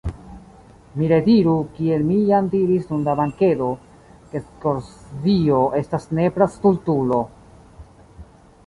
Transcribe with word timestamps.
Mi 1.01 1.09
rediru, 1.11 1.51
kiel 1.75 2.07
mi 2.07 2.17
jam 2.31 2.47
diris 2.55 2.89
dum 2.93 3.03
la 3.09 3.15
bankedo, 3.21 3.69
ke 4.33 4.43
Skorzbio 4.47 5.61
estas 5.83 6.11
nepra 6.23 6.51
stultulo. 6.57 7.23